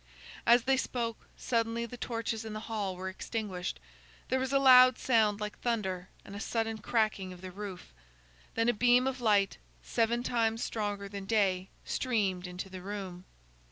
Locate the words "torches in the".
1.95-2.61